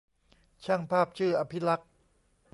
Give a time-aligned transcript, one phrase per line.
[0.65, 1.89] ช่างภาพชื่อ อภิลักษณ์